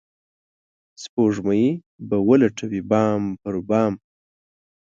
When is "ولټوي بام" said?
2.29-3.21